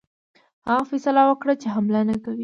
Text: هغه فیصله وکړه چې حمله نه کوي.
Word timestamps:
هغه 0.67 0.83
فیصله 0.89 1.21
وکړه 1.25 1.53
چې 1.61 1.67
حمله 1.75 2.01
نه 2.09 2.15
کوي. 2.23 2.39